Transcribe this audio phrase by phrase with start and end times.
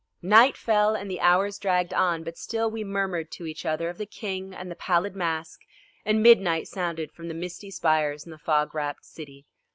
[0.23, 3.99] Night fell and the hours dragged on, but still we murmured to each other of
[3.99, 5.61] the King and the Pallid Mask,
[6.03, 9.45] and midnight sounded from the misty spires in the fog wrapped city.